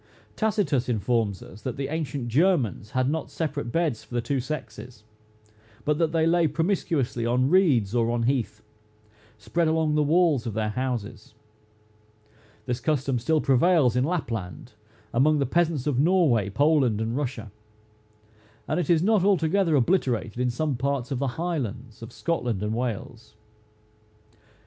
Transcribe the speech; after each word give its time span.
Tacitus 0.35 0.89
informs 0.89 1.43
us 1.43 1.61
that 1.61 1.77
the 1.77 1.89
ancient 1.89 2.27
Germans 2.27 2.89
had 2.89 3.07
not 3.07 3.29
separate 3.29 3.71
beds 3.71 4.03
for 4.03 4.15
the 4.15 4.19
two 4.21 4.39
sexes, 4.39 5.03
but 5.85 5.99
that 5.99 6.11
they 6.11 6.25
lay 6.25 6.47
promiscuously 6.47 7.23
on 7.23 7.51
reeds 7.51 7.93
or 7.93 8.09
on 8.09 8.23
heath, 8.23 8.63
spread 9.37 9.67
along 9.67 9.93
the 9.93 10.01
walls 10.01 10.47
of 10.47 10.55
their 10.55 10.69
houses. 10.69 11.35
This 12.65 12.79
custom 12.79 13.19
still 13.19 13.41
prevails 13.41 13.95
in 13.95 14.03
Lapland, 14.03 14.73
among 15.13 15.37
the 15.37 15.45
peasants 15.45 15.85
of 15.85 15.99
Norway, 15.99 16.49
Poland, 16.49 16.99
and 16.99 17.15
Russia; 17.15 17.51
and 18.67 18.79
it 18.79 18.89
is 18.89 19.03
not 19.03 19.23
altogether 19.23 19.75
obliterated 19.75 20.39
in 20.39 20.49
some 20.49 20.77
parts 20.77 21.11
of 21.11 21.19
the 21.19 21.27
highlands 21.37 22.01
of 22.01 22.11
Scotland 22.11 22.63
and 22.63 22.73
Wales. 22.73 23.35